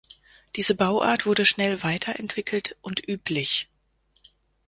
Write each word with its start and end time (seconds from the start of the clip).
Diese 0.55 0.73
Bauart 0.73 1.27
wurde 1.27 1.45
schnell 1.45 1.83
weiterentwickelt 1.83 2.75
und 2.81 3.07
üblich. 3.07 3.69